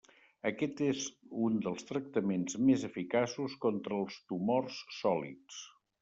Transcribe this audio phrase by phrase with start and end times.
[0.49, 1.01] Aquest és
[1.47, 5.61] un dels tractaments més eficaços contra els tumors sòlids.